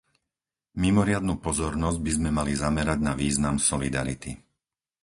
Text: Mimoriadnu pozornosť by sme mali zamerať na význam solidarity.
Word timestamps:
Mimoriadnu 0.83 1.33
pozornosť 1.45 1.97
by 2.05 2.11
sme 2.17 2.29
mali 2.37 2.53
zamerať 2.63 2.99
na 3.07 3.13
význam 3.21 3.55
solidarity. 3.69 4.31